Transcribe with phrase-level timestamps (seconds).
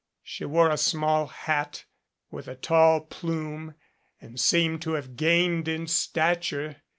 [0.23, 1.85] She wore a small hat
[2.31, 3.75] with a tall plume
[4.19, 6.77] and seemed to have gained in stature.